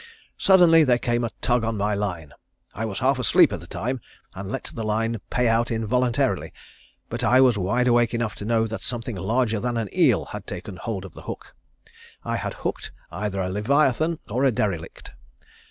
[0.39, 2.33] Suddenly there came a tug on my line.
[2.73, 4.01] I was half asleep at the time
[4.33, 6.53] and let the line pay out involuntarily,
[7.07, 10.47] but I was wide awake enough to know that something larger than an eel had
[10.47, 11.53] taken hold of the hook.
[12.23, 15.11] I had hooked either a Leviathan or a derelict.